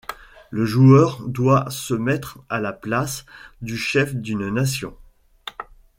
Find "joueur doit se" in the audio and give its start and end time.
0.65-1.93